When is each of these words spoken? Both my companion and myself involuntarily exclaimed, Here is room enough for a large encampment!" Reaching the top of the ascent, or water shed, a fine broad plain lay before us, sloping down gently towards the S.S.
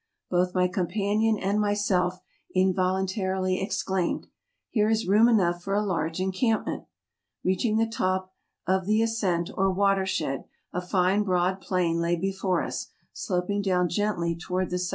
Both 0.31 0.55
my 0.55 0.67
companion 0.67 1.37
and 1.37 1.61
myself 1.61 2.21
involuntarily 2.55 3.61
exclaimed, 3.61 4.25
Here 4.71 4.89
is 4.89 5.05
room 5.07 5.27
enough 5.29 5.61
for 5.61 5.75
a 5.75 5.85
large 5.85 6.19
encampment!" 6.19 6.85
Reaching 7.45 7.77
the 7.77 7.85
top 7.85 8.33
of 8.65 8.87
the 8.87 9.03
ascent, 9.03 9.51
or 9.55 9.69
water 9.71 10.07
shed, 10.07 10.45
a 10.73 10.81
fine 10.81 11.21
broad 11.21 11.61
plain 11.61 11.99
lay 11.99 12.15
before 12.15 12.63
us, 12.63 12.87
sloping 13.13 13.61
down 13.61 13.89
gently 13.89 14.35
towards 14.35 14.71
the 14.71 14.77
S.S. 14.77 14.89